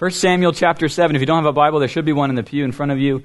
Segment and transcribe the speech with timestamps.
[0.00, 1.14] 1 Samuel chapter 7.
[1.14, 2.90] If you don't have a Bible, there should be one in the pew in front
[2.90, 3.22] of you.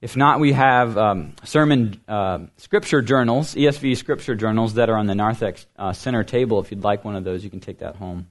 [0.00, 5.08] If not, we have um, sermon uh, scripture journals, ESV scripture journals that are on
[5.08, 6.60] the Narthex uh, center table.
[6.60, 8.28] If you'd like one of those, you can take that home.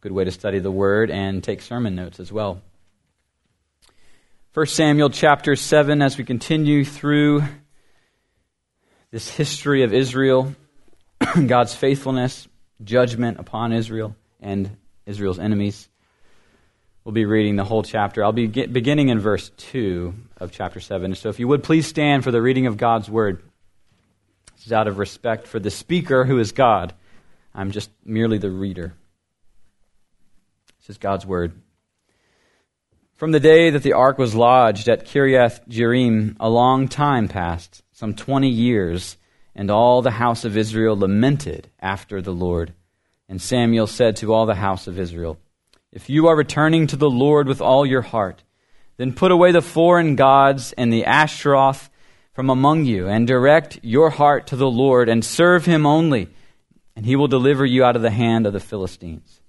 [0.00, 2.62] Good way to study the Word and take sermon notes as well.
[4.54, 7.42] 1 Samuel chapter 7, as we continue through
[9.10, 10.54] this history of Israel,
[11.48, 12.46] God's faithfulness,
[12.84, 14.70] judgment upon Israel, and
[15.04, 15.88] Israel's enemies.
[17.06, 18.24] We'll be reading the whole chapter.
[18.24, 21.14] I'll be beginning in verse 2 of chapter 7.
[21.14, 23.44] So if you would please stand for the reading of God's word.
[24.56, 26.94] This is out of respect for the speaker who is God.
[27.54, 28.92] I'm just merely the reader.
[30.80, 31.52] This is God's word.
[33.14, 37.84] From the day that the ark was lodged at Kiriath Jearim, a long time passed,
[37.92, 39.16] some 20 years,
[39.54, 42.72] and all the house of Israel lamented after the Lord.
[43.28, 45.38] And Samuel said to all the house of Israel,
[45.96, 48.42] if you are returning to the Lord with all your heart,
[48.98, 51.88] then put away the foreign gods and the Ashtaroth
[52.34, 56.28] from among you, and direct your heart to the Lord, and serve him only,
[56.94, 59.40] and he will deliver you out of the hand of the Philistines.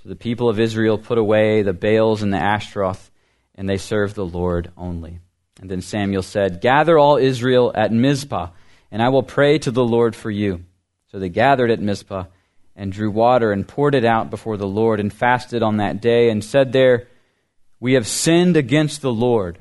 [0.00, 3.10] So the people of Israel put away the Baals and the Ashtaroth,
[3.56, 5.18] and they served the Lord only.
[5.60, 8.50] And then Samuel said, Gather all Israel at Mizpah,
[8.92, 10.64] and I will pray to the Lord for you.
[11.10, 12.26] So they gathered at Mizpah
[12.78, 16.30] and drew water and poured it out before the Lord and fasted on that day
[16.30, 17.08] and said there,
[17.80, 19.58] We have sinned against the Lord.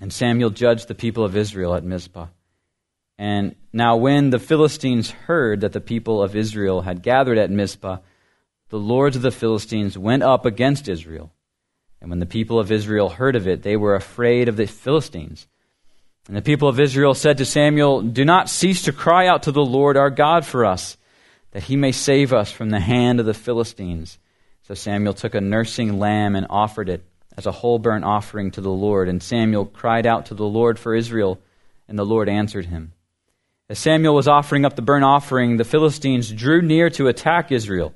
[0.00, 2.26] And Samuel judged the people of Israel at Mizpah.
[3.16, 7.98] And now, when the Philistines heard that the people of Israel had gathered at Mizpah,
[8.70, 11.30] the lords of the Philistines went up against Israel.
[12.00, 15.46] And when the people of Israel heard of it, they were afraid of the Philistines.
[16.26, 19.52] And the people of Israel said to Samuel, Do not cease to cry out to
[19.52, 20.96] the Lord our God for us
[21.52, 24.18] that he may save us from the hand of the Philistines.
[24.62, 27.04] So Samuel took a nursing lamb and offered it
[27.36, 29.08] as a whole burnt offering to the Lord.
[29.08, 31.40] And Samuel cried out to the Lord for Israel,
[31.88, 32.92] and the Lord answered him.
[33.68, 37.94] As Samuel was offering up the burnt offering, the Philistines drew near to attack Israel.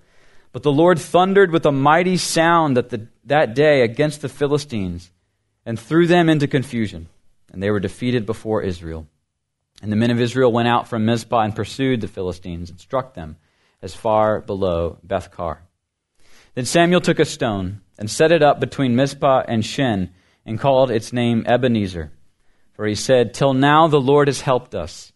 [0.52, 5.10] But the Lord thundered with a mighty sound that, the, that day against the Philistines
[5.66, 7.08] and threw them into confusion,
[7.52, 9.08] and they were defeated before Israel.
[9.82, 13.14] And the men of Israel went out from Mizpah and pursued the Philistines and struck
[13.14, 13.36] them
[13.84, 15.58] as far below Bethkar.
[16.54, 20.10] Then Samuel took a stone and set it up between Mizpah and Shen
[20.46, 22.10] and called its name Ebenezer.
[22.72, 25.12] For he said, Till now the Lord has helped us.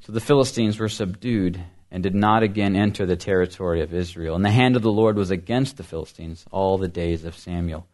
[0.00, 4.36] So the Philistines were subdued and did not again enter the territory of Israel.
[4.36, 7.86] And the hand of the Lord was against the Philistines all the days of Samuel.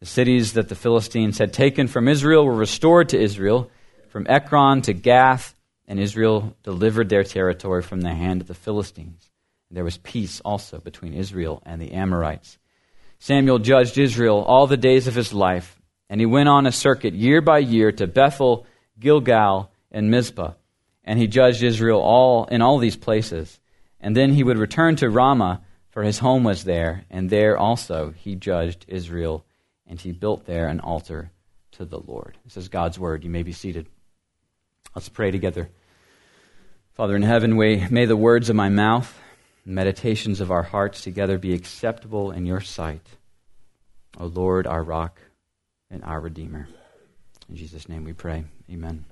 [0.00, 3.70] The cities that the Philistines had taken from Israel were restored to Israel,
[4.08, 5.54] from Ekron to Gath,
[5.86, 9.27] and Israel delivered their territory from the hand of the Philistines.
[9.70, 12.58] There was peace also between Israel and the Amorites.
[13.18, 17.14] Samuel judged Israel all the days of his life, and he went on a circuit
[17.14, 18.66] year by year to Bethel,
[18.98, 20.52] Gilgal, and Mizpah,
[21.04, 23.60] and he judged Israel all in all these places.
[24.00, 28.12] And then he would return to Ramah, for his home was there, and there also
[28.16, 29.44] he judged Israel,
[29.86, 31.32] and he built there an altar
[31.72, 32.38] to the Lord.
[32.44, 33.24] This is God's word.
[33.24, 33.88] You may be seated.
[34.94, 35.70] Let's pray together.
[36.94, 39.18] Father in heaven, we may the words of my mouth
[39.68, 43.06] meditations of our hearts together be acceptable in your sight.
[44.18, 45.20] O Lord, our rock
[45.90, 46.66] and our Redeemer.
[47.48, 48.44] In Jesus' name we pray.
[48.70, 49.04] Amen.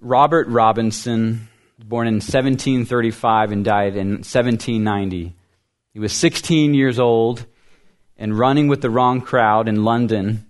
[0.00, 5.34] Robert Robinson, born in 1735 and died in 1790.
[5.92, 7.46] He was 16 years old
[8.16, 10.46] and running with the wrong crowd in London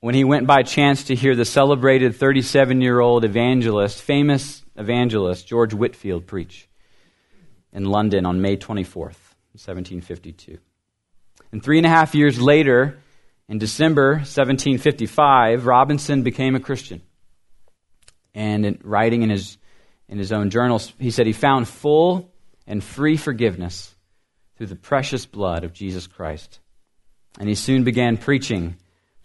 [0.00, 5.46] when he went by chance to hear the celebrated 37 year old evangelist, famous evangelist,
[5.46, 6.68] George Whitefield, preach
[7.72, 9.20] in London on May 24th,
[9.52, 10.58] 1752.
[11.52, 12.98] And three and a half years later,
[13.48, 17.02] in December 1755, Robinson became a Christian.
[18.34, 19.58] And in writing in his,
[20.08, 22.32] in his own journals, he said he found full
[22.66, 23.94] and free forgiveness
[24.56, 26.60] through the precious blood of Jesus Christ.
[27.38, 28.76] And he soon began preaching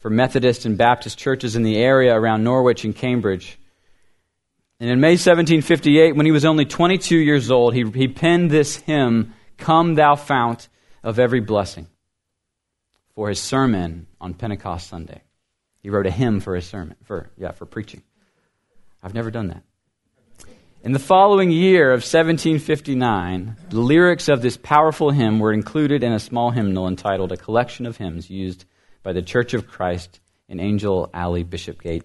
[0.05, 3.57] for Methodist and Baptist churches in the area around Norwich and Cambridge.
[4.79, 8.75] And in May 1758, when he was only 22 years old, he, he penned this
[8.75, 10.69] hymn, Come Thou Fount
[11.01, 11.87] of Every Blessing,
[13.15, 15.23] for his sermon on Pentecost Sunday.
[15.81, 18.03] He wrote a hymn for his sermon, for, yeah, for preaching.
[19.01, 19.63] I've never done that.
[20.83, 26.13] In the following year of 1759, the lyrics of this powerful hymn were included in
[26.13, 28.65] a small hymnal entitled A Collection of Hymns Used
[29.05, 30.19] by the Church of Christ
[30.49, 32.03] in Angel Alley, Bishopgate.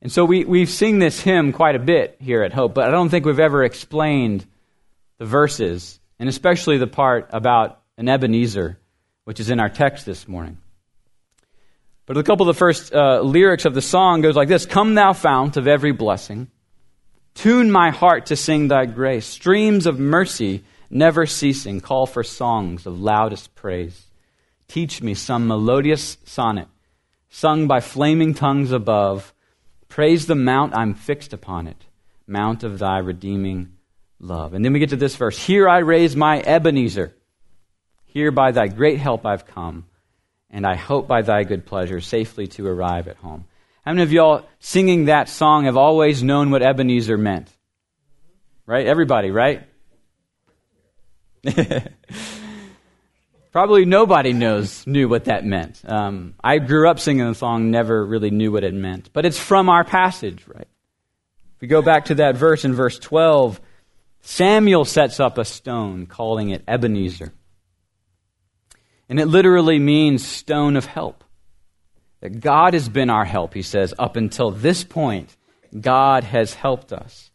[0.00, 2.92] And so we, we sing this hymn quite a bit here at Hope, but I
[2.92, 4.46] don't think we've ever explained
[5.18, 8.78] the verses, and especially the part about an Ebenezer,
[9.24, 10.58] which is in our text this morning.
[12.06, 14.94] But a couple of the first uh, lyrics of the song goes like this Come,
[14.94, 16.52] thou fount of every blessing,
[17.34, 19.26] tune my heart to sing thy grace.
[19.26, 24.06] Streams of mercy never ceasing, call for songs of loudest praise.
[24.72, 26.68] Teach me some melodious sonnet,
[27.28, 29.34] sung by flaming tongues above
[29.90, 31.84] Praise the mount I'm fixed upon it,
[32.26, 33.74] mount of thy redeeming
[34.18, 34.54] love.
[34.54, 37.14] And then we get to this verse Here I raise my Ebenezer.
[38.06, 39.84] Here by thy great help I've come,
[40.48, 43.44] and I hope by thy good pleasure safely to arrive at home.
[43.84, 47.50] How many of y'all singing that song have always known what Ebenezer meant?
[48.64, 48.86] Right?
[48.86, 49.64] Everybody, right?
[53.52, 55.82] Probably nobody knows knew what that meant.
[55.84, 59.10] Um, I grew up singing the song, never really knew what it meant.
[59.12, 60.66] But it's from our passage, right?
[61.56, 63.60] If we go back to that verse in verse 12,
[64.22, 67.34] Samuel sets up a stone, calling it Ebenezer.
[69.08, 71.22] And it literally means stone of help.
[72.20, 75.36] That God has been our help, he says, up until this point.
[75.78, 77.30] God has helped us.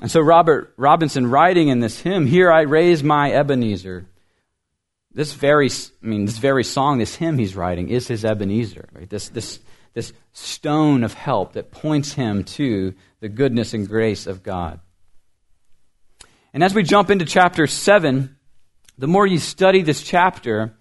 [0.00, 4.06] And so Robert Robinson writing in this hymn, Here I raise my Ebenezer,
[5.16, 8.86] this very, I mean, this very song, this hymn he's writing, is his Ebenezer.
[8.92, 9.08] Right?
[9.08, 9.60] This, this,
[9.94, 14.78] this stone of help that points him to the goodness and grace of God.
[16.52, 18.36] And as we jump into chapter 7,
[18.98, 20.74] the more you study this chapter,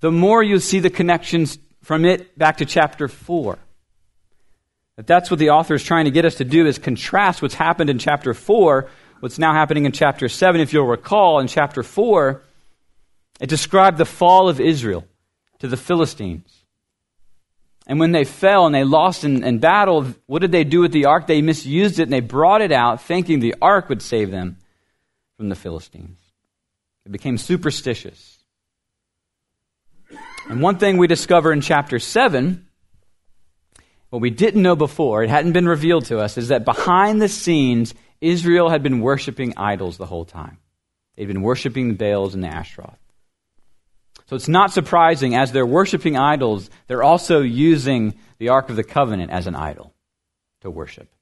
[0.00, 3.58] the more you'll see the connections from it back to chapter 4.
[4.96, 7.54] That that's what the author is trying to get us to do is contrast what's
[7.54, 8.88] happened in chapter 4,
[9.20, 10.62] what's now happening in chapter 7.
[10.62, 12.42] If you'll recall, in chapter 4,
[13.40, 15.04] it described the fall of Israel
[15.60, 16.60] to the Philistines.
[17.86, 20.92] And when they fell and they lost in, in, battle, what did they do with
[20.92, 21.26] the ark?
[21.26, 24.58] They misused it and they brought it out thinking the ark would save them
[25.36, 26.18] from the Philistines.
[27.04, 28.38] It became superstitious.
[30.48, 32.66] And one thing we discover in chapter 7,
[34.10, 37.28] what we didn't know before, it hadn't been revealed to us, is that behind the
[37.28, 40.58] scenes, Israel had been worshiping idols the whole time.
[41.16, 42.98] They'd been worshiping the Baals and the Ashtaroth.
[44.30, 48.84] So it's not surprising, as they're worshiping idols, they're also using the Ark of the
[48.84, 49.92] Covenant as an idol
[50.60, 51.12] to worship.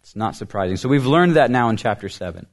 [0.00, 0.76] It's not surprising.
[0.76, 2.46] So we've learned that now in chapter 7.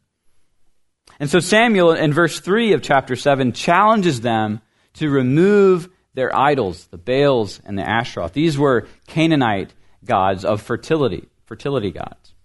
[1.20, 4.62] And so Samuel, in verse 3 of chapter 7, challenges them
[4.94, 8.34] to remove their idols, the Baals and the Ashtaroth.
[8.34, 9.74] These were Canaanite
[10.06, 12.36] gods of fertility, fertility gods.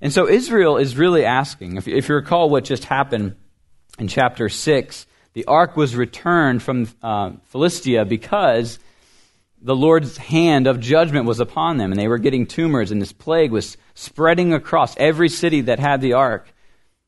[0.00, 3.36] And so Israel is really asking, if, if you recall what just happened
[3.98, 8.78] in chapter 6, the ark was returned from uh, Philistia because
[9.60, 13.12] the Lord's hand of judgment was upon them, and they were getting tumors, and this
[13.12, 16.52] plague was spreading across every city that had the ark.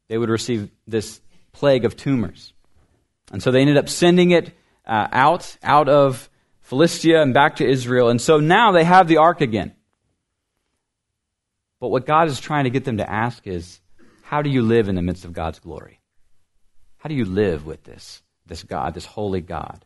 [0.08, 1.20] They would receive this
[1.52, 2.52] plague of tumors.
[3.32, 4.52] And so they ended up sending it
[4.84, 6.28] uh, out, out of
[6.62, 8.08] Philistia and back to Israel.
[8.08, 9.74] And so now they have the ark again.
[11.78, 13.80] But what God is trying to get them to ask is,
[14.22, 15.99] how do you live in the midst of God's glory?
[17.00, 19.84] How do you live with this, this God, this holy God?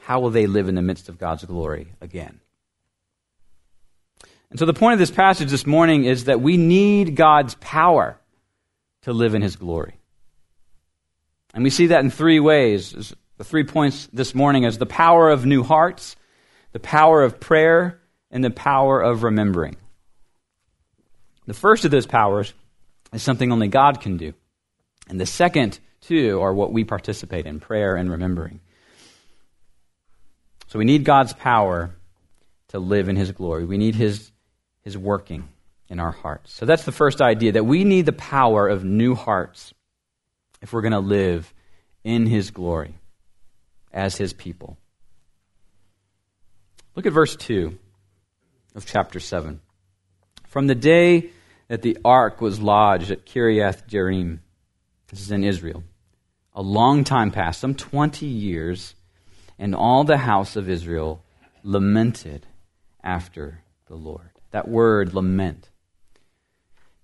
[0.00, 2.40] How will they live in the midst of God's glory again?
[4.50, 8.18] And so the point of this passage this morning is that we need God's power
[9.02, 9.94] to live in his glory.
[11.54, 13.14] And we see that in three ways.
[13.38, 16.16] The three points this morning is the power of new hearts,
[16.72, 19.76] the power of prayer, and the power of remembering.
[21.46, 22.52] The first of those powers
[23.12, 24.34] is something only God can do.
[25.08, 28.60] And the second too are what we participate in prayer and remembering.
[30.68, 31.94] So we need God's power
[32.68, 33.64] to live in His glory.
[33.64, 34.30] We need His,
[34.82, 35.48] His working
[35.88, 36.52] in our hearts.
[36.54, 39.74] So that's the first idea that we need the power of new hearts
[40.62, 41.52] if we're going to live
[42.04, 42.94] in His glory
[43.92, 44.78] as His people.
[46.96, 47.78] Look at verse 2
[48.74, 49.60] of chapter 7.
[50.46, 51.30] From the day
[51.68, 54.38] that the ark was lodged at Kiriath Jearim,
[55.08, 55.84] this is in Israel,
[56.54, 58.94] a long time passed, some 20 years,
[59.58, 61.24] and all the house of Israel
[61.62, 62.46] lamented
[63.02, 64.30] after the Lord.
[64.50, 65.70] That word, lament,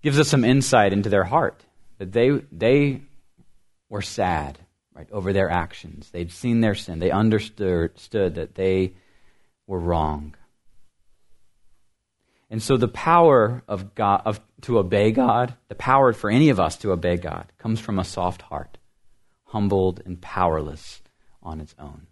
[0.02, 1.64] gives us some insight into their heart.
[1.98, 3.02] That they, they
[3.88, 4.58] were sad
[4.94, 6.10] right, over their actions.
[6.10, 6.98] They'd seen their sin.
[6.98, 8.94] They understood, that they
[9.66, 10.34] were wrong.
[12.50, 16.58] And so the power of God of, to obey God, the power for any of
[16.58, 18.77] us to obey God, comes from a soft heart
[19.48, 21.02] humbled and powerless
[21.42, 22.06] on its own.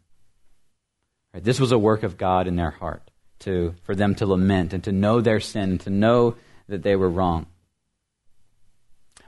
[1.32, 1.44] Right?
[1.44, 4.82] This was a work of God in their heart to, for them to lament and
[4.84, 6.36] to know their sin, to know
[6.68, 7.46] that they were wrong.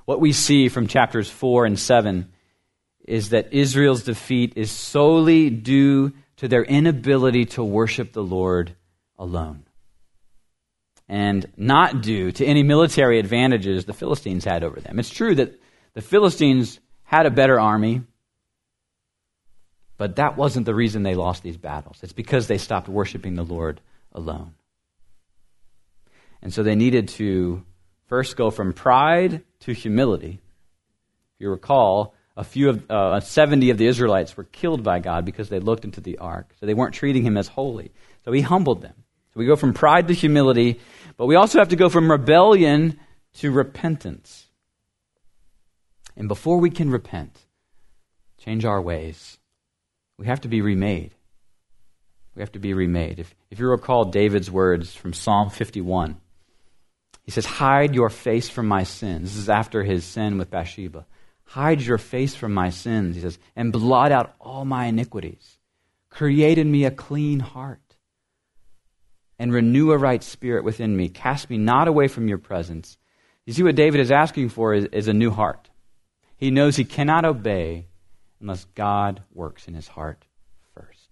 [0.04, 2.32] What we see from chapters 4 and 7
[3.06, 8.74] is that Israel's defeat is solely due to their inability to worship the Lord
[9.18, 9.64] alone.
[11.08, 14.98] And not due to any military advantages the Philistines had over them.
[14.98, 15.60] It's true that
[15.94, 18.02] the Philistines had a better army,
[19.96, 21.98] but that wasn't the reason they lost these battles.
[22.02, 23.80] It's because they stopped worshiping the Lord
[24.12, 24.52] alone.
[26.42, 27.64] And so they needed to
[28.08, 30.38] first go from pride to humility.
[31.34, 35.24] If you recall, a few of uh, 70 of the Israelites were killed by God
[35.24, 36.52] because they looked into the ark.
[36.60, 37.90] So they weren't treating him as holy.
[38.26, 38.94] So he humbled them.
[39.32, 40.78] So we go from pride to humility,
[41.16, 43.00] but we also have to go from rebellion
[43.38, 44.47] to repentance.
[46.18, 47.38] And before we can repent,
[48.38, 49.38] change our ways,
[50.18, 51.14] we have to be remade.
[52.34, 53.20] We have to be remade.
[53.20, 56.20] If, if you recall David's words from Psalm 51,
[57.22, 59.30] he says, Hide your face from my sins.
[59.30, 61.06] This is after his sin with Bathsheba.
[61.44, 65.58] Hide your face from my sins, he says, and blot out all my iniquities.
[66.10, 67.96] Create in me a clean heart
[69.38, 71.08] and renew a right spirit within me.
[71.08, 72.98] Cast me not away from your presence.
[73.46, 75.68] You see, what David is asking for is, is a new heart.
[76.38, 77.86] He knows he cannot obey
[78.40, 80.24] unless God works in his heart
[80.74, 81.08] first.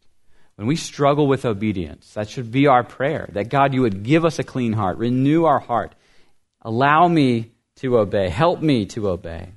[0.54, 4.24] When we struggle with obedience, that should be our prayer that God, you would give
[4.24, 5.94] us a clean heart, renew our heart,
[6.62, 9.52] allow me to obey, help me to obey.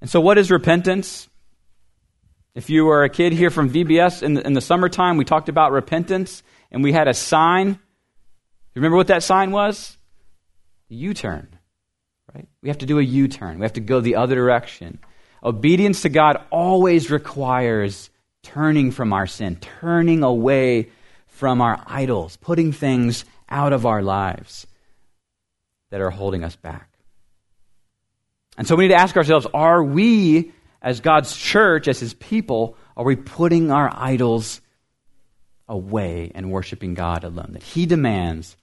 [0.00, 1.28] And so, what is repentance?
[2.54, 5.50] If you were a kid here from VBS in the, in the summertime, we talked
[5.50, 7.78] about repentance and we had a sign.
[8.74, 9.98] Remember what that sign was?
[10.88, 11.55] U turn.
[12.66, 13.60] We have to do a U turn.
[13.60, 14.98] We have to go the other direction.
[15.40, 18.10] Obedience to God always requires
[18.42, 20.90] turning from our sin, turning away
[21.28, 24.66] from our idols, putting things out of our lives
[25.90, 26.90] that are holding us back.
[28.58, 32.76] And so we need to ask ourselves are we, as God's church, as His people,
[32.96, 34.60] are we putting our idols
[35.68, 37.50] away and worshiping God alone?
[37.52, 38.56] That He demands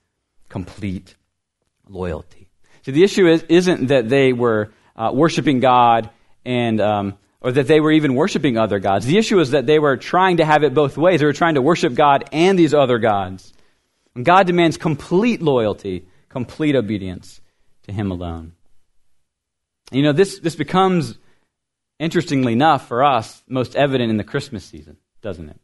[0.50, 1.16] complete
[1.88, 2.50] loyalty.
[2.84, 6.10] So the issue is, isn't that they were uh, worshiping God
[6.46, 9.06] and um, or that they were even worshiping other gods.
[9.06, 11.20] The issue is that they were trying to have it both ways.
[11.20, 13.54] They were trying to worship God and these other gods.
[14.16, 17.42] And God demands complete loyalty, complete obedience
[17.84, 18.54] to Him alone.
[19.92, 21.18] You know, this, this becomes,
[22.00, 25.60] interestingly enough, for us, most evident in the Christmas season, doesn't it?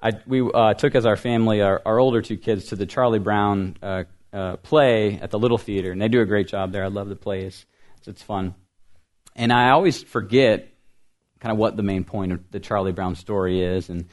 [0.00, 3.18] I, we uh, took as our family our, our, older two kids to the Charlie
[3.18, 6.84] Brown uh, uh, play at the Little Theater, and they do a great job there.
[6.84, 7.64] I love the plays;
[7.98, 8.54] it's, it's fun.
[9.36, 10.68] And I always forget
[11.40, 13.88] kind of what the main point of the Charlie Brown story is.
[13.88, 14.06] And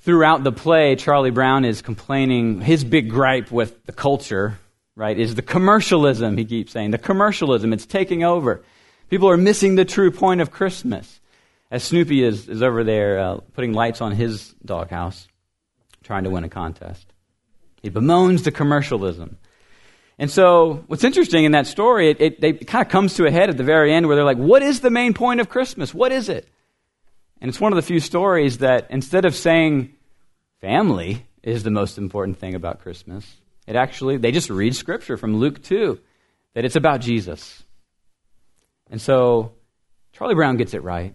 [0.00, 4.58] throughout the play, Charlie Brown is complaining his big gripe with the culture
[5.00, 6.90] right, is the commercialism, he keeps saying.
[6.90, 8.62] The commercialism, it's taking over.
[9.08, 11.20] People are missing the true point of Christmas.
[11.70, 15.26] As Snoopy is, is over there uh, putting lights on his doghouse,
[16.02, 17.12] trying to win a contest.
[17.82, 19.38] He bemoans the commercialism.
[20.18, 23.30] And so, what's interesting in that story, it, it, it kind of comes to a
[23.30, 25.94] head at the very end where they're like, what is the main point of Christmas?
[25.94, 26.46] What is it?
[27.40, 29.94] And it's one of the few stories that instead of saying
[30.60, 33.26] family is the most important thing about Christmas,
[33.66, 35.98] it actually, they just read scripture from Luke 2
[36.52, 37.62] that it's about Jesus.
[38.90, 39.52] And so
[40.12, 41.14] Charlie Brown gets it right.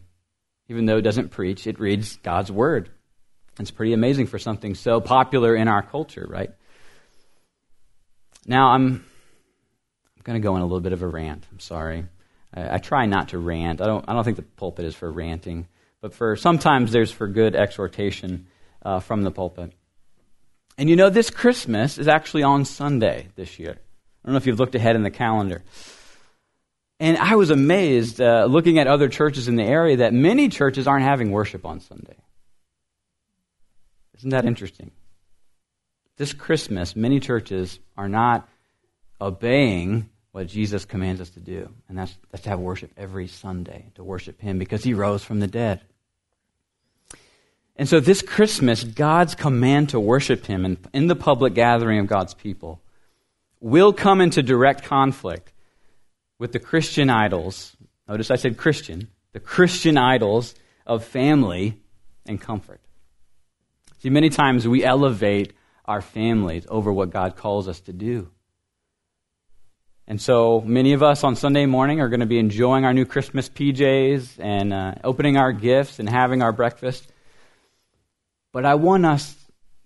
[0.68, 2.90] Even though it doesn't preach, it reads God's word.
[3.60, 6.52] It's pretty amazing for something so popular in our culture, right?
[8.46, 11.46] Now, I'm, I'm going to go on a little bit of a rant.
[11.52, 12.06] I'm sorry.
[12.54, 13.82] I, I, try not to rant.
[13.82, 15.68] I don't, I don't think the pulpit is for ranting,
[16.02, 18.48] but for sometimes there's for good exhortation
[18.84, 19.72] uh, from the pulpit.
[20.78, 23.72] And you know, this Christmas is actually on Sunday this year.
[23.72, 25.64] I don't know if you've looked ahead in the calendar.
[27.00, 30.88] And I was amazed uh, looking at other churches in the area that many churches
[30.88, 32.18] aren't having worship on Sunday.
[34.18, 34.92] Isn't that interesting?
[36.18, 38.48] This Christmas, many churches are not
[39.20, 43.92] obeying what Jesus commands us to do, and that's, that's to have worship every Sunday,
[43.96, 45.82] to worship Him because He rose from the dead.
[47.78, 52.08] And so this Christmas, God's command to worship Him in, in the public gathering of
[52.08, 52.82] God's people
[53.60, 55.52] will come into direct conflict
[56.38, 57.76] with the Christian idols.
[58.08, 60.56] Notice I said Christian, the Christian idols
[60.86, 61.82] of family
[62.26, 62.80] and comfort.
[64.06, 65.54] See, many times we elevate
[65.86, 68.30] our families over what God calls us to do.
[70.06, 73.08] And so many of us on Sunday morning are going to be enjoying our new
[73.08, 77.12] Christmas PJs and uh, opening our gifts and having our breakfast.
[78.52, 79.36] But I want us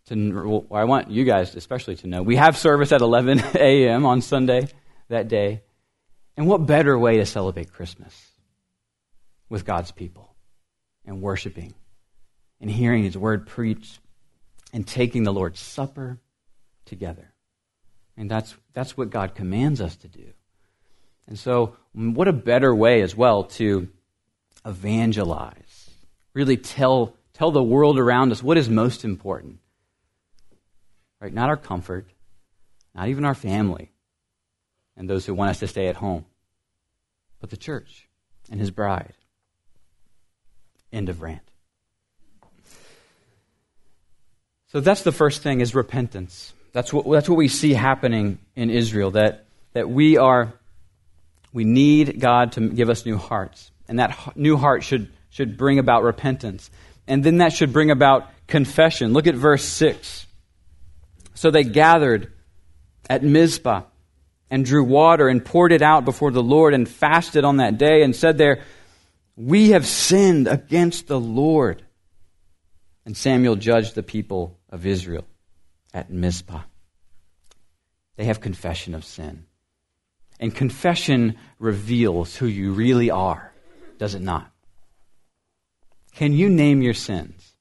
[0.08, 4.06] to, I want you guys especially to know, we have service at 11 a.m.
[4.06, 4.68] on Sunday
[5.08, 5.62] that day.
[6.36, 8.14] And what better way to celebrate Christmas
[9.48, 10.36] with God's people
[11.06, 11.74] and worshiping
[12.60, 14.02] and hearing His word preached
[14.74, 16.20] and taking the Lord's Supper
[16.86, 17.34] together?
[18.18, 20.34] And that's, that's what God commands us to do.
[21.28, 23.88] And so, mm, what a better way as well to
[24.66, 25.90] evangelize,
[26.34, 29.60] really tell, tell the world around us what is most important.
[31.22, 31.34] Right?
[31.34, 32.08] Not our comfort,
[32.96, 33.92] not even our family,
[34.98, 36.26] and those who want us to stay at home,
[37.40, 38.10] but the church
[38.50, 39.14] and his bride.
[40.92, 41.50] End of rant.
[44.72, 46.54] So that's the first thing is repentance.
[46.74, 50.54] That's what, that's what we see happening in Israel, that, that we are,
[51.52, 53.72] we need God to give us new hearts.
[53.88, 56.70] And that new heart should, should bring about repentance.
[57.08, 59.14] And then that should bring about confession.
[59.14, 60.28] Look at verse 6.
[61.34, 62.32] So they gathered
[63.10, 63.84] at Mizpah
[64.52, 68.04] and drew water and poured it out before the Lord and fasted on that day
[68.04, 68.62] and said there,
[69.36, 71.82] We have sinned against the Lord.
[73.04, 75.26] And Samuel judged the people of Israel
[75.94, 76.62] at Mizpah.
[78.16, 79.46] They have confession of sin.
[80.40, 83.52] And confession reveals who you really are,
[83.98, 84.52] does it not?
[86.14, 87.54] Can you name your sins?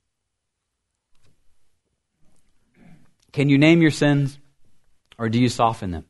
[3.33, 4.39] Can you name your sins,
[5.19, 6.05] or do you soften them?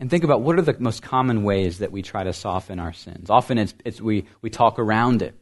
[0.00, 2.92] And think about what are the most common ways that we try to soften our
[2.92, 3.30] sins.
[3.30, 5.34] Often it's, it's we, we talk around it,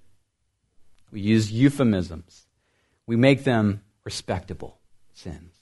[1.11, 2.46] we use euphemisms,
[3.07, 4.79] we make them respectable
[5.15, 5.53] sins.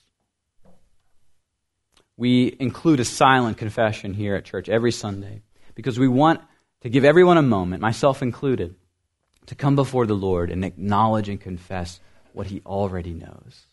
[2.16, 5.42] We include a silent confession here at church every Sunday
[5.74, 6.40] because we want
[6.82, 8.74] to give everyone a moment, myself included,
[9.46, 12.00] to come before the Lord and acknowledge and confess
[12.32, 13.66] what He already knows.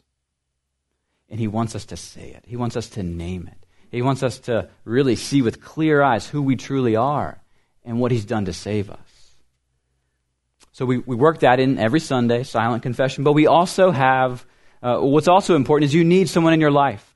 [1.30, 3.58] And He wants us to say it, He wants us to name it.
[3.92, 7.42] He wants us to really see with clear eyes who we truly are
[7.84, 9.11] and what He's done to save us.
[10.72, 14.46] So we, we work that in every Sunday, silent confession, but we also have,
[14.82, 17.16] uh, what's also important is you need someone in your life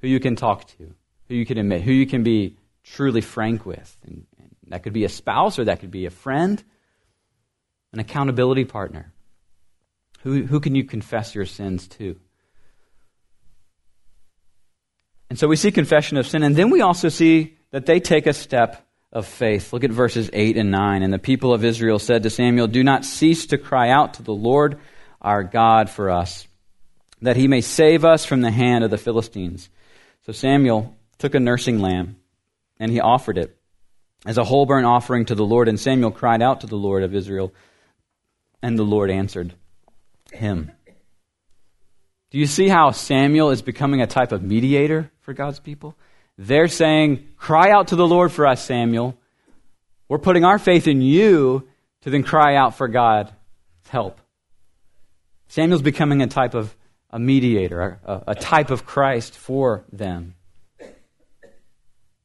[0.00, 0.92] who you can talk to,
[1.28, 3.96] who you can admit, who you can be truly frank with.
[4.04, 6.62] And, and that could be a spouse or that could be a friend,
[7.92, 9.12] an accountability partner.
[10.22, 12.18] Who, who can you confess your sins to?
[15.30, 18.26] And so we see confession of sin, and then we also see that they take
[18.26, 19.72] a step of faith.
[19.72, 21.02] Look at verses 8 and 9.
[21.02, 24.22] And the people of Israel said to Samuel, Do not cease to cry out to
[24.22, 24.80] the Lord
[25.22, 26.46] our God for us,
[27.22, 29.70] that he may save us from the hand of the Philistines.
[30.26, 32.16] So Samuel took a nursing lamb,
[32.78, 33.56] and he offered it
[34.26, 35.68] as a whole burnt offering to the Lord.
[35.68, 37.54] And Samuel cried out to the Lord of Israel,
[38.62, 39.54] and the Lord answered
[40.32, 40.72] him.
[42.30, 45.96] Do you see how Samuel is becoming a type of mediator for God's people?
[46.36, 49.16] They're saying, Cry out to the Lord for us, Samuel.
[50.08, 51.68] We're putting our faith in you
[52.02, 53.32] to then cry out for God's
[53.88, 54.20] help.
[55.48, 56.74] Samuel's becoming a type of
[57.10, 60.34] a mediator, a, a type of Christ for them.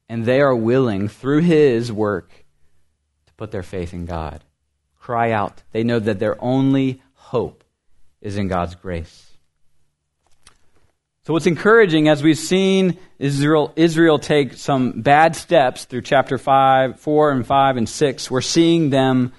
[0.10, 2.46] And they are willing, through his work,
[3.28, 4.44] to put their faith in God.
[4.98, 5.62] Cry out.
[5.72, 7.64] They know that their only hope
[8.20, 9.29] is in God's grace.
[11.24, 17.00] So, what's encouraging as we've seen Israel, Israel take some bad steps through chapter 5,
[17.00, 19.34] 4, and 5, and 6, we're seeing them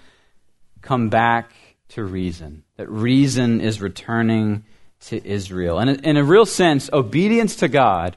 [0.83, 1.53] come back
[1.91, 2.65] to reason.
[2.77, 4.65] That reason is returning
[5.07, 5.79] to Israel.
[5.79, 8.17] And in a real sense, obedience to God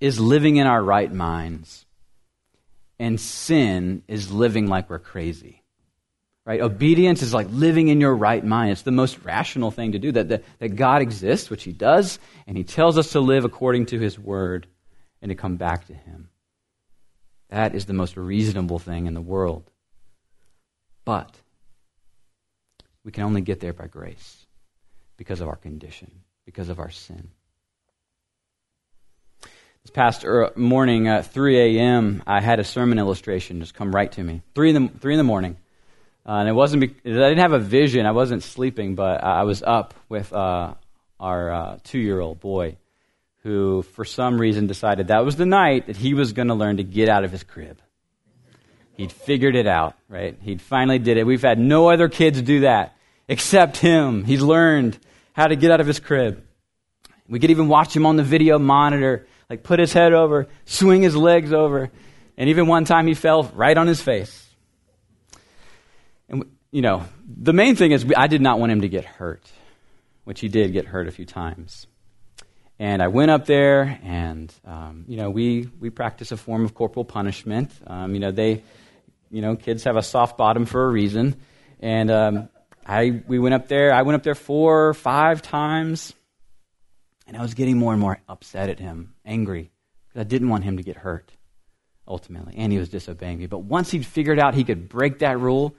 [0.00, 1.84] is living in our right minds,
[2.98, 5.59] and sin is living like we're crazy.
[6.46, 6.60] Right?
[6.60, 8.72] Obedience is like living in your right mind.
[8.72, 10.12] It's the most rational thing to do.
[10.12, 13.86] That, that, that God exists, which He does, and He tells us to live according
[13.86, 14.66] to His word
[15.20, 16.30] and to come back to Him.
[17.50, 19.70] That is the most reasonable thing in the world.
[21.04, 21.34] But
[23.04, 24.46] we can only get there by grace
[25.16, 26.10] because of our condition,
[26.46, 27.30] because of our sin.
[29.82, 34.12] This past er, morning, at 3 a.m., I had a sermon illustration just come right
[34.12, 34.42] to me.
[34.54, 35.56] 3 in the, 3 in the morning.
[36.26, 38.06] Uh, and it wasn't, I didn't have a vision.
[38.06, 40.74] I wasn't sleeping, but I was up with uh,
[41.18, 42.76] our uh, two year old boy
[43.42, 46.76] who, for some reason, decided that was the night that he was going to learn
[46.76, 47.80] to get out of his crib.
[48.96, 50.36] He'd figured it out, right?
[50.42, 51.24] He'd finally did it.
[51.24, 52.96] We've had no other kids do that
[53.28, 54.24] except him.
[54.24, 54.98] He's learned
[55.32, 56.44] how to get out of his crib.
[57.26, 61.00] We could even watch him on the video monitor, like put his head over, swing
[61.00, 61.90] his legs over.
[62.36, 64.49] And even one time he fell right on his face.
[66.72, 69.50] You know, the main thing is I did not want him to get hurt,
[70.22, 71.88] which he did get hurt a few times.
[72.78, 76.74] And I went up there, and um, you know, we we practice a form of
[76.74, 77.72] corporal punishment.
[77.86, 78.62] Um, you know, they,
[79.30, 81.36] you know, kids have a soft bottom for a reason.
[81.80, 82.48] And um,
[82.86, 83.92] I we went up there.
[83.92, 86.14] I went up there four five times,
[87.26, 89.72] and I was getting more and more upset at him, angry,
[90.08, 91.32] because I didn't want him to get hurt.
[92.06, 93.46] Ultimately, and he was disobeying me.
[93.46, 95.76] But once he'd figured out he could break that rule,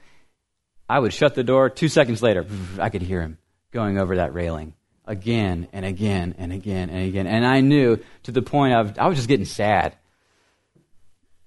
[0.92, 1.70] I would shut the door.
[1.70, 2.46] Two seconds later,
[2.78, 3.38] I could hear him
[3.72, 4.74] going over that railing
[5.06, 7.28] again and again and again and again.
[7.28, 9.96] And I knew to the point of, I was just getting sad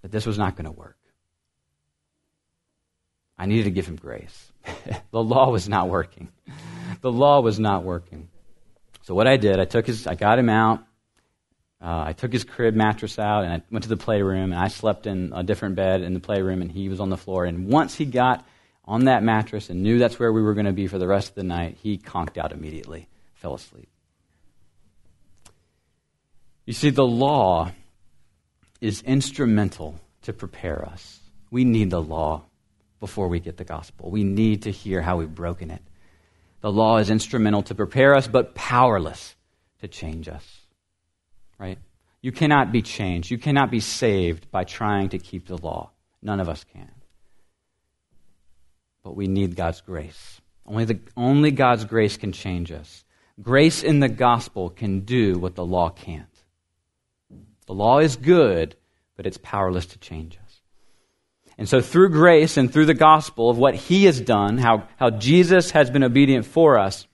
[0.01, 0.97] that this was not going to work.
[3.37, 4.51] I needed to give him grace.
[5.11, 6.33] the law was not working.
[7.03, 8.31] The law was not working.
[9.03, 10.81] So what I did, I took his, I got him out.
[11.83, 14.69] Uh, I took his crib mattress out and I went to the playroom and I
[14.69, 17.45] slept in a different bed in the playroom and he was on the floor.
[17.45, 18.47] And once he got
[18.87, 21.31] on that mattress and knew that's where we were going to be for the rest
[21.31, 23.09] of the night, he conked out immediately
[23.45, 23.91] fell asleep.
[26.65, 27.73] You see, the law
[28.81, 31.21] is instrumental to prepare us.
[31.51, 32.45] We need the law
[33.01, 34.11] before we get the gospel.
[34.11, 35.83] We need to hear how we've broken it.
[36.63, 39.37] The law is instrumental to prepare us, but powerless
[39.83, 40.61] to change us.
[41.59, 41.79] Right?
[42.23, 43.31] You cannot be changed.
[43.31, 45.91] You cannot be saved by trying to keep the law.
[46.23, 46.91] None of us can.
[49.05, 50.41] But we need God's grace.
[50.67, 53.05] Only, the, only God's grace can change us.
[53.41, 56.27] Grace in the gospel can do what the law can't.
[57.67, 58.75] The law is good,
[59.17, 60.61] but it's powerless to change us.
[61.57, 65.11] And so, through grace and through the gospel of what He has done, how, how
[65.11, 67.07] Jesus has been obedient for us,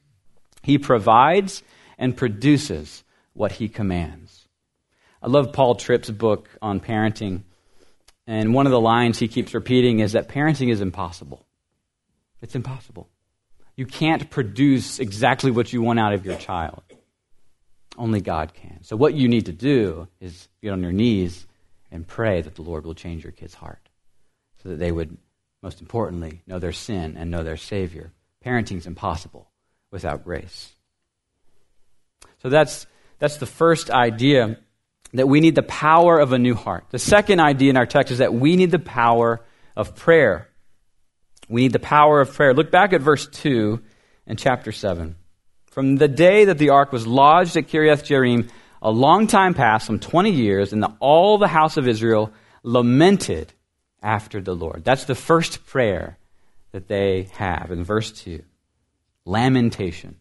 [0.63, 1.63] He provides
[1.99, 4.49] and produces what He commands.
[5.23, 7.43] I love Paul Tripp's book on parenting.
[8.27, 11.45] And one of the lines he keeps repeating is that parenting is impossible.
[12.43, 13.09] It's impossible.
[13.77, 16.83] You can't produce exactly what you want out of your child.
[17.97, 18.83] Only God can.
[18.83, 21.47] So, what you need to do is get on your knees
[21.91, 23.89] and pray that the Lord will change your kid's heart
[24.63, 25.17] so that they would,
[25.63, 28.13] most importantly, know their sin and know their Savior.
[28.45, 29.51] Parenting is impossible
[29.91, 30.73] without grace.
[32.43, 32.87] So, that's,
[33.19, 34.59] that's the first idea
[35.15, 36.85] that we need the power of a new heart.
[36.91, 39.41] The second idea in our text is that we need the power
[39.77, 40.49] of prayer.
[41.51, 42.55] We need the power of prayer.
[42.55, 43.83] Look back at verse 2
[44.29, 45.17] and chapter 7.
[45.67, 48.49] From the day that the ark was lodged at Kiriath Jearim,
[48.81, 52.33] a long time passed, some 20 years, and the, all the house of Israel
[52.63, 53.53] lamented
[54.01, 54.85] after the Lord.
[54.85, 56.19] That's the first prayer
[56.71, 58.45] that they have in verse 2.
[59.25, 60.21] Lamentation.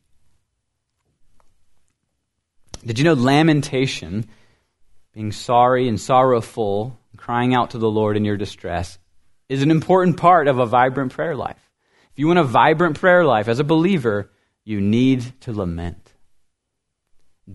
[2.83, 4.27] Did you know lamentation,
[5.13, 8.97] being sorry and sorrowful, crying out to the Lord in your distress,
[9.49, 11.69] is an important part of a vibrant prayer life.
[12.11, 14.29] If you want a vibrant prayer life as a believer,
[14.63, 16.13] you need to lament.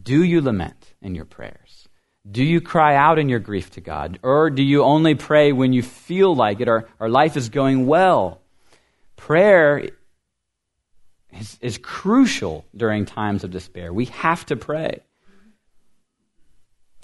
[0.02, 1.88] Do you lament in your prayers?
[2.28, 4.18] Do you cry out in your grief to God?
[4.22, 7.86] Or do you only pray when you feel like it or, or life is going
[7.86, 8.40] well?
[9.16, 9.90] Prayer
[11.38, 13.92] is, is crucial during times of despair.
[13.92, 15.00] We have to pray.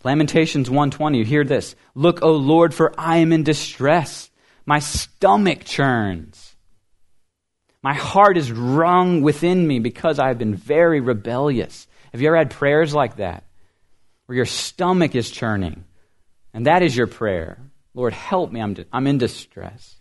[0.03, 1.76] Lamentations 120, you hear this.
[1.94, 4.30] Look, O Lord, for I am in distress.
[4.66, 6.55] My stomach churns.
[7.83, 11.87] My heart is wrung within me because I have been very rebellious.
[12.12, 13.44] Have you ever had prayers like that?
[14.27, 15.85] Where your stomach is churning.
[16.53, 17.59] And that is your prayer.
[17.94, 18.61] Lord, help me.
[18.61, 19.96] I'm, I'm in distress.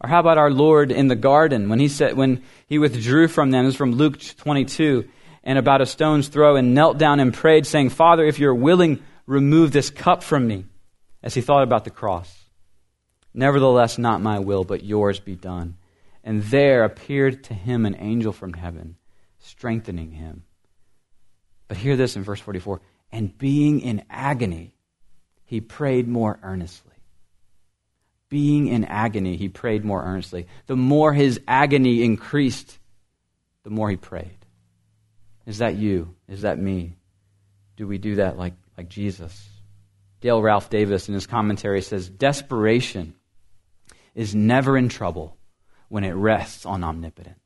[0.00, 3.50] Or how about our Lord in the garden when he said when he withdrew from
[3.50, 3.66] them?
[3.66, 5.08] Is from Luke 22,
[5.44, 9.02] and about a stone's throw, and knelt down and prayed, saying, Father, if you're willing,
[9.26, 10.64] remove this cup from me.
[11.22, 12.43] As he thought about the cross.
[13.34, 15.76] Nevertheless, not my will, but yours be done.
[16.22, 18.96] And there appeared to him an angel from heaven,
[19.40, 20.44] strengthening him.
[21.68, 22.80] But hear this in verse 44
[23.12, 24.74] and being in agony,
[25.44, 26.90] he prayed more earnestly.
[28.28, 30.48] Being in agony, he prayed more earnestly.
[30.66, 32.76] The more his agony increased,
[33.62, 34.36] the more he prayed.
[35.46, 36.14] Is that you?
[36.28, 36.96] Is that me?
[37.76, 39.48] Do we do that like, like Jesus?
[40.20, 43.14] Dale Ralph Davis in his commentary says, Desperation
[44.14, 45.36] is never in trouble
[45.88, 47.38] when it rests on omnipotence.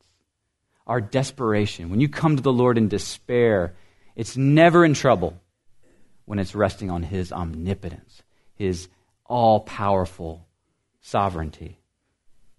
[0.86, 3.74] Our desperation, when you come to the Lord in despair,
[4.16, 5.40] it's never in trouble
[6.24, 8.22] when it's resting on His omnipotence,
[8.54, 8.88] His
[9.24, 10.46] all powerful
[11.00, 11.78] sovereignty.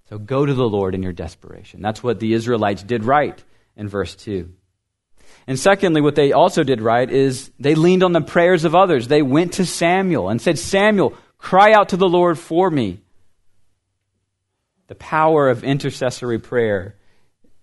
[0.09, 1.81] So go to the Lord in your desperation.
[1.81, 3.43] That's what the Israelites did right
[3.75, 4.51] in verse 2.
[5.47, 9.07] And secondly, what they also did right is they leaned on the prayers of others.
[9.07, 13.01] They went to Samuel and said, Samuel, cry out to the Lord for me.
[14.89, 16.95] The power of intercessory prayer.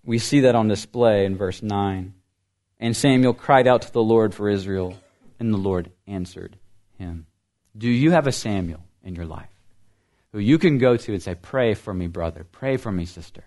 [0.03, 2.15] We see that on display in verse 9.
[2.81, 4.97] And Samuel cried out to the Lord for Israel,
[5.39, 6.57] and the Lord answered
[6.99, 7.27] him.
[7.77, 9.51] Do you have a Samuel in your life
[10.33, 12.47] who you can go to and say, Pray for me, brother.
[12.51, 13.45] Pray for me, sister.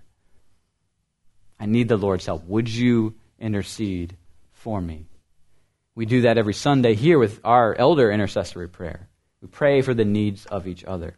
[1.60, 2.46] I need the Lord's help.
[2.46, 4.16] Would you intercede
[4.60, 5.06] for me.
[5.96, 9.08] We do that every Sunday here with our elder intercessory prayer.
[9.42, 11.18] We pray for the needs of each other.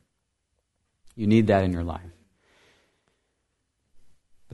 [1.16, 2.11] You need that in your life.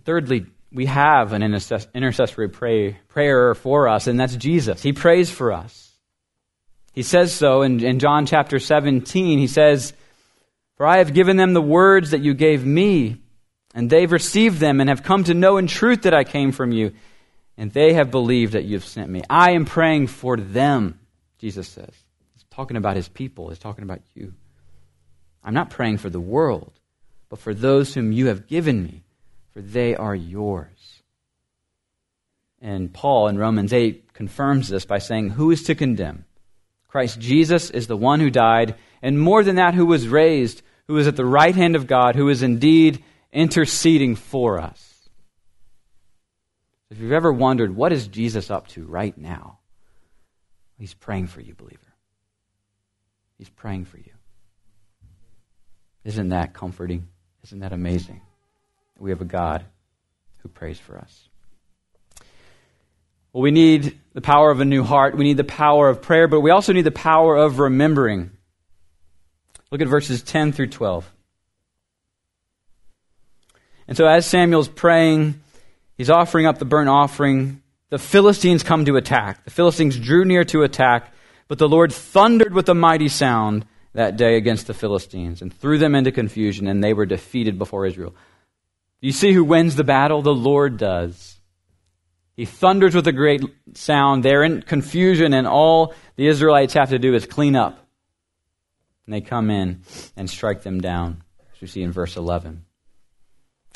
[0.08, 4.82] Thirdly, we have an intercessory pray, prayer for us, and that's Jesus.
[4.82, 5.92] He prays for us.
[6.94, 9.38] He says so in, in John chapter 17.
[9.38, 9.92] He says,
[10.78, 13.18] For I have given them the words that you gave me,
[13.76, 16.72] and they've received them and have come to know in truth that I came from
[16.72, 16.94] you
[17.58, 19.24] and they have believed that you've sent me.
[19.30, 21.02] I am praying for them,
[21.38, 21.92] Jesus says.
[22.34, 24.34] He's talking about his people, he's talking about you.
[25.44, 26.72] I'm not praying for the world,
[27.28, 29.04] but for those whom you have given me,
[29.58, 31.02] for they are yours.
[32.62, 36.26] And Paul in Romans 8 confirms this by saying, Who is to condemn?
[36.88, 40.96] Christ Jesus is the one who died, and more than that, who was raised, who
[41.00, 45.10] is at the right hand of God, who is indeed interceding for us.
[46.92, 49.58] If you've ever wondered, what is Jesus up to right now?
[50.78, 51.96] He's praying for you, believer.
[53.40, 54.14] He's praying for you.
[56.04, 57.08] Isn't that comforting?
[57.42, 58.22] Isn't that amazing?
[59.00, 59.66] We have a God
[60.40, 61.30] who prays for us.
[63.34, 65.16] Well, we need the power of a new heart.
[65.16, 68.32] We need the power of prayer, but we also need the power of remembering.
[69.72, 71.12] Look at verses 10 through 12.
[73.88, 75.42] And so, as Samuel's praying,
[75.98, 77.64] He's offering up the burnt offering.
[77.90, 79.44] The Philistines come to attack.
[79.46, 81.12] The Philistines drew near to attack,
[81.48, 85.80] but the Lord thundered with a mighty sound that day against the Philistines and threw
[85.80, 88.14] them into confusion, and they were defeated before Israel.
[89.00, 90.22] You see who wins the battle?
[90.22, 91.40] The Lord does.
[92.36, 94.24] He thunders with a great sound.
[94.24, 97.88] They're in confusion, and all the Israelites have to do is clean up.
[99.06, 99.82] And they come in
[100.16, 102.64] and strike them down, as we see in verse 11.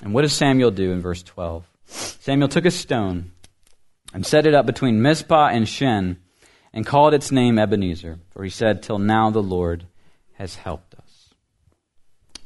[0.03, 1.67] And what does Samuel do in verse 12?
[1.85, 3.31] Samuel took a stone
[4.13, 6.17] and set it up between Mizpah and Shen
[6.73, 9.85] and called its name Ebenezer, for he said, Till now the Lord
[10.33, 11.33] has helped us.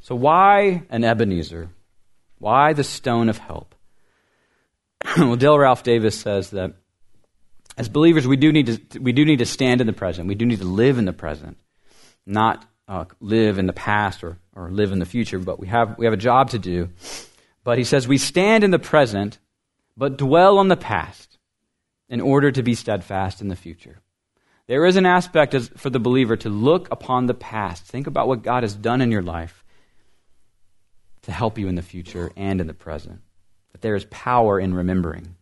[0.02, 1.70] So, why an Ebenezer?
[2.40, 3.76] Why the stone of help?
[5.18, 6.74] well, Dale Ralph Davis says that
[7.78, 10.28] as believers, we do, need to, we do need to stand in the present.
[10.28, 11.58] We do need to live in the present,
[12.26, 15.98] not uh, live in the past or, or live in the future, but we have,
[15.98, 16.90] we have a job to do.
[17.64, 19.40] But he says, We stand in the present,
[19.98, 21.38] but dwell on the past
[22.08, 24.00] in order to be steadfast in the future.
[24.68, 27.84] There is an aspect as, for the believer to look upon the past.
[27.84, 29.65] Think about what God has done in your life
[31.26, 33.22] to help you in the future and in the present.
[33.72, 35.36] That there is power in remembering.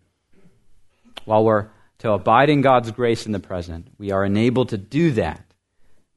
[1.26, 1.67] While we're
[2.00, 5.43] to abide in God's grace in the present, we are enabled to do that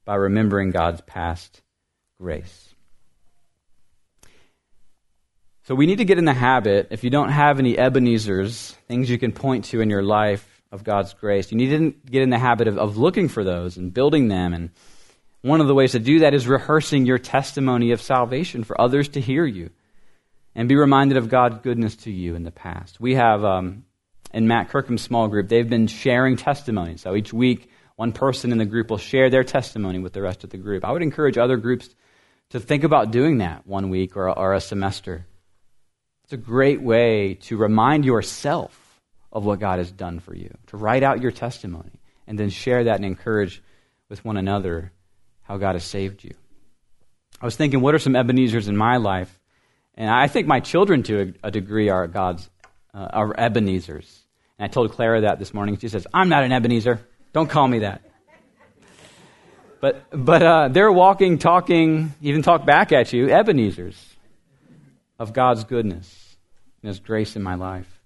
[0.04, 1.62] by remembering God's past
[2.18, 2.74] grace.
[5.64, 9.10] So we need to get in the habit, if you don't have any Ebenezers, things
[9.10, 12.30] you can point to in your life of God's grace, you need to get in
[12.30, 14.54] the habit of, of looking for those and building them.
[14.54, 14.70] And
[15.46, 19.08] one of the ways to do that is rehearsing your testimony of salvation for others
[19.10, 19.70] to hear you
[20.56, 23.00] and be reminded of God's goodness to you in the past.
[23.00, 23.84] We have, um,
[24.34, 27.02] in Matt Kirkham's small group, they've been sharing testimonies.
[27.02, 30.42] So each week, one person in the group will share their testimony with the rest
[30.42, 30.84] of the group.
[30.84, 31.94] I would encourage other groups
[32.50, 35.26] to think about doing that one week or, or a semester.
[36.24, 39.00] It's a great way to remind yourself
[39.32, 42.82] of what God has done for you, to write out your testimony, and then share
[42.84, 43.62] that and encourage
[44.08, 44.90] with one another
[45.46, 46.34] how God has saved you.
[47.40, 49.38] I was thinking, what are some Ebenezers in my life?
[49.94, 52.48] And I think my children, to a, degree, are God's
[52.92, 54.24] uh, are Ebenezers.
[54.58, 55.78] And I told Clara that this morning.
[55.78, 57.00] She says, "I'm not an Ebenezer.
[57.32, 58.02] Don't call me that."
[59.80, 63.96] But but uh, they're walking, talking, even talk back at you, Ebenezers
[65.18, 66.36] of God's goodness
[66.82, 68.00] and His grace in my life.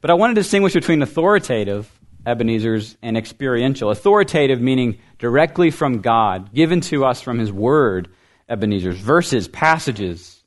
[0.00, 1.90] But I want to distinguish between authoritative
[2.26, 3.90] Ebenezer's and experiential.
[3.90, 8.08] Authoritative meaning directly from God, given to us from His Word,
[8.48, 10.42] Ebenezer's, verses, passages,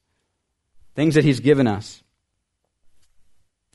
[0.95, 2.03] things that He's given us.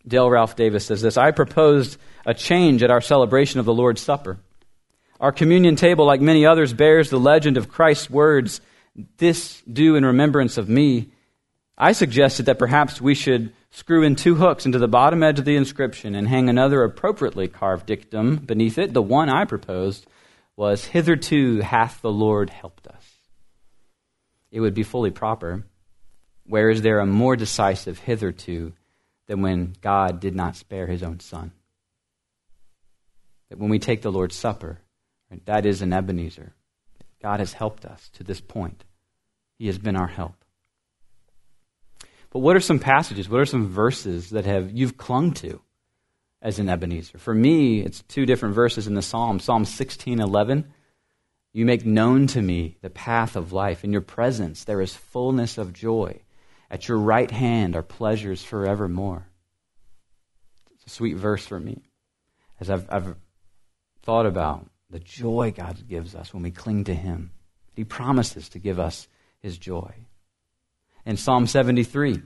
[0.07, 4.03] Dale Ralph Davis says this I proposed a change at our celebration of the Lord's
[4.03, 4.39] Supper.
[5.19, 8.61] Our communion table, like many others, bears the legend of Christ's words
[9.17, 11.11] this do in remembrance of me.
[11.77, 15.45] I suggested that perhaps we should screw in two hooks into the bottom edge of
[15.45, 18.93] the inscription and hang another appropriately carved dictum beneath it.
[18.93, 20.07] The one I proposed
[20.57, 23.05] was, Hitherto hath the Lord helped us.
[24.53, 25.65] It would be fully proper.
[26.47, 28.73] Where is there a more decisive hitherto
[29.27, 31.51] than when God did not spare his own son?
[33.49, 34.79] That when we take the Lord's Supper,
[35.47, 36.53] that is an Ebenezer.
[37.21, 38.85] God has helped us to this point.
[39.59, 40.44] He has been our help.
[42.35, 45.61] But what are some passages, what are some verses that have you've clung to
[46.43, 47.17] as an Ebenezer?
[47.17, 49.39] For me, it's two different verses in the Psalm.
[49.39, 50.65] Psalm 16:11,
[51.53, 53.85] you make known to me the path of life.
[53.85, 56.23] In your presence there is fullness of joy.
[56.73, 59.29] At your right hand are pleasures forevermore.
[60.73, 61.85] It's a sweet verse for me
[62.59, 63.15] as I've, I've
[64.03, 67.31] thought about the joy God gives us when we cling to Him.
[67.77, 69.07] He promises to give us
[69.39, 70.07] His joy
[71.07, 72.23] in Psalm 73,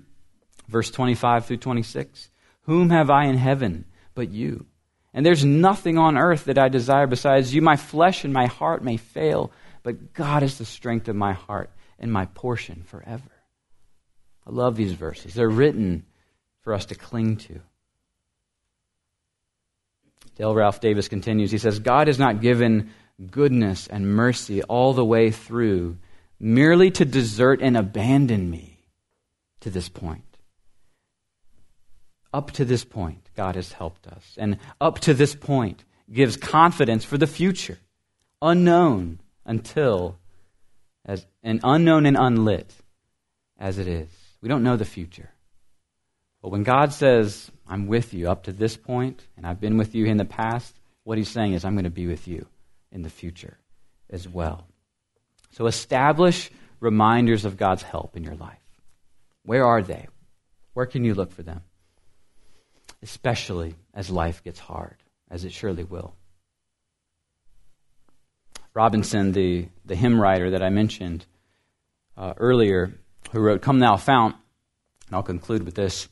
[0.69, 2.31] verse 25 through 26.
[2.63, 4.67] Whom have I in heaven but you?
[5.15, 7.63] And there's nothing on earth that I desire besides you.
[7.63, 9.51] My flesh and my heart may fail,
[9.83, 13.31] but God is the strength of my heart and my portion forever.
[14.47, 15.35] I love these verses.
[15.35, 16.05] They're written
[16.63, 17.61] for us to cling to.
[20.37, 21.51] Dale Ralph Davis continues.
[21.51, 22.91] He says, God has not given
[23.31, 25.99] goodness and mercy all the way through
[26.41, 28.79] merely to desert and abandon me
[29.61, 30.25] to this point.
[32.33, 34.35] Up to this point, God has helped us.
[34.39, 37.79] And up to this point, gives confidence for the future,
[38.41, 40.19] unknown until,
[41.05, 42.75] as, and unknown and unlit
[43.59, 44.09] as it is.
[44.41, 45.31] We don't know the future.
[46.43, 49.95] But when God says, I'm with you up to this point, and I've been with
[49.95, 52.47] you in the past, what he's saying is, I'm going to be with you
[52.93, 53.59] in the future
[54.11, 54.69] as well.
[55.59, 58.63] So establish reminders of God's help in your life.
[59.43, 60.07] Where are they?
[60.73, 61.63] Where can you look for them?
[63.03, 64.95] Especially as life gets hard,
[65.29, 66.15] as it surely will.
[68.73, 71.27] Robinson, the, the hymn writer that I mentioned
[72.17, 72.95] uh, earlier,
[73.33, 74.37] who wrote Come Thou Fount,
[75.09, 76.09] and I'll conclude with this.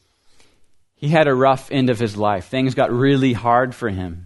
[0.96, 2.46] He had a rough end of his life.
[2.46, 4.25] Things got really hard for him.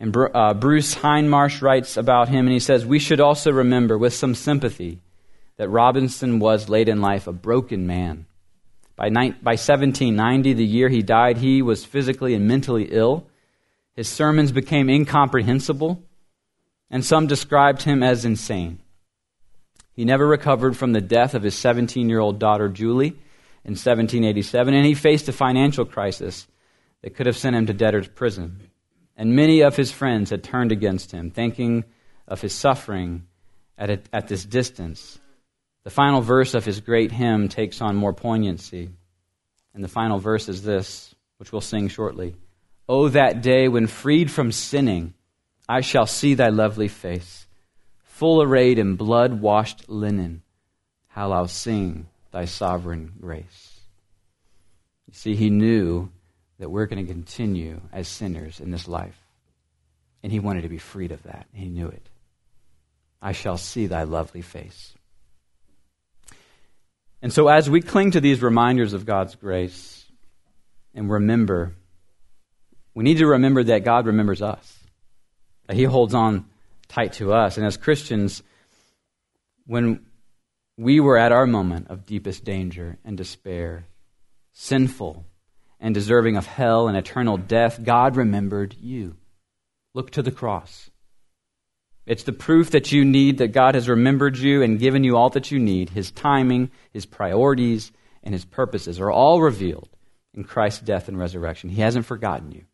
[0.00, 4.14] And uh, Bruce Hindmarsh writes about him, and he says, We should also remember with
[4.14, 5.00] some sympathy
[5.56, 8.26] that Robinson was late in life a broken man.
[8.94, 13.26] By, ni- by 1790, the year he died, he was physically and mentally ill.
[13.94, 16.00] His sermons became incomprehensible,
[16.90, 18.78] and some described him as insane.
[19.92, 23.16] He never recovered from the death of his 17 year old daughter, Julie,
[23.64, 26.46] in 1787, and he faced a financial crisis
[27.02, 28.67] that could have sent him to debtor's prison
[29.18, 31.84] and many of his friends had turned against him, thinking
[32.28, 33.24] of his suffering
[33.76, 35.18] at, a, at this distance.
[35.82, 38.90] The final verse of his great hymn takes on more poignancy.
[39.74, 42.36] And the final verse is this, which we'll sing shortly.
[42.88, 45.14] Oh, that day when freed from sinning,
[45.68, 47.46] I shall see thy lovely face,
[48.04, 50.42] full arrayed in blood washed linen,
[51.08, 53.80] how I'll sing thy sovereign grace.
[55.08, 56.10] You see, he knew
[56.58, 59.18] that we're going to continue as sinners in this life.
[60.22, 61.46] And he wanted to be freed of that.
[61.52, 62.08] He knew it.
[63.22, 64.94] I shall see thy lovely face.
[67.20, 70.04] And so, as we cling to these reminders of God's grace
[70.94, 71.74] and remember,
[72.94, 74.78] we need to remember that God remembers us,
[75.66, 76.46] that He holds on
[76.86, 77.56] tight to us.
[77.56, 78.42] And as Christians,
[79.66, 80.06] when
[80.76, 83.84] we were at our moment of deepest danger and despair,
[84.52, 85.24] sinful,
[85.80, 89.16] and deserving of hell and eternal death, God remembered you.
[89.94, 90.90] Look to the cross.
[92.06, 95.28] It's the proof that you need that God has remembered you and given you all
[95.30, 95.90] that you need.
[95.90, 99.90] His timing, His priorities, and His purposes are all revealed
[100.34, 101.68] in Christ's death and resurrection.
[101.68, 102.64] He hasn't forgotten you.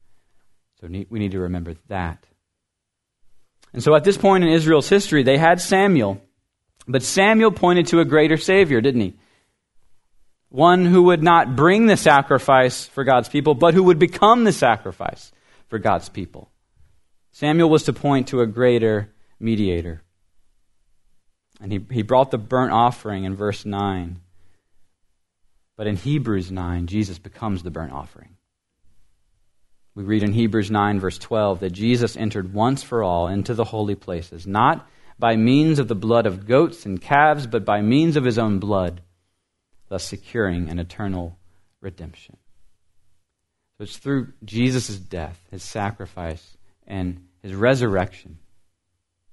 [0.80, 2.24] So we need to remember that.
[3.72, 6.20] And so at this point in Israel's history, they had Samuel,
[6.86, 9.14] but Samuel pointed to a greater Savior, didn't he?
[10.54, 14.52] One who would not bring the sacrifice for God's people, but who would become the
[14.52, 15.32] sacrifice
[15.66, 16.48] for God's people.
[17.32, 20.02] Samuel was to point to a greater mediator.
[21.60, 24.20] And he, he brought the burnt offering in verse 9.
[25.76, 28.36] But in Hebrews 9, Jesus becomes the burnt offering.
[29.96, 33.64] We read in Hebrews 9, verse 12, that Jesus entered once for all into the
[33.64, 38.16] holy places, not by means of the blood of goats and calves, but by means
[38.16, 39.00] of his own blood
[39.94, 41.38] thus securing an eternal
[41.80, 42.36] redemption.
[43.78, 48.38] So it's through Jesus' death, his sacrifice, and his resurrection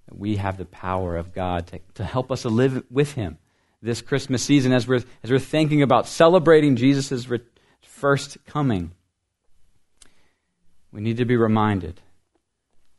[0.07, 3.39] that we have the power of God to, to help us to live with him
[3.81, 7.39] this Christmas season as we're, as we're thinking about celebrating Jesus' re-
[7.81, 8.91] first coming.
[10.91, 11.99] We need to be reminded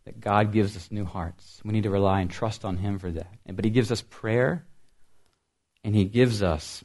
[0.04, 1.60] that God gives us new hearts.
[1.64, 3.30] We need to rely and trust on Him for that.
[3.46, 4.64] But He gives us prayer,
[5.84, 6.82] and He gives us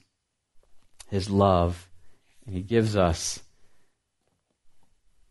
[1.07, 1.89] His love,
[2.45, 3.41] and He gives us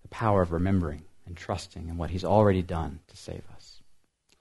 [0.03, 3.83] the power of remembering and trusting in what He's already done to save us.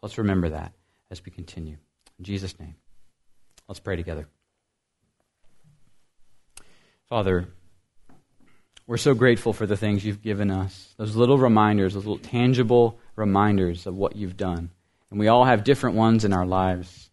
[0.01, 0.73] Let's remember that
[1.11, 1.77] as we continue.
[2.19, 2.75] In Jesus' name,
[3.67, 4.27] let's pray together.
[7.09, 7.47] Father,
[8.87, 12.99] we're so grateful for the things you've given us, those little reminders, those little tangible
[13.15, 14.69] reminders of what you've done.
[15.09, 17.09] And we all have different ones in our lives.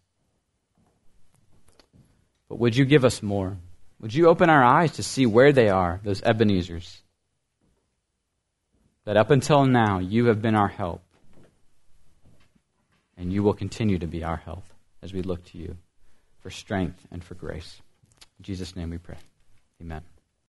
[2.49, 3.57] But would you give us more?
[4.03, 6.99] Would you open our eyes to see where they are, those Ebenezers?
[9.05, 11.01] That up until now, you have been our help.
[13.15, 14.65] And you will continue to be our help
[15.01, 15.77] as we look to you
[16.41, 17.81] for strength and for grace.
[18.39, 19.19] In Jesus' name we pray.
[19.81, 20.01] Amen.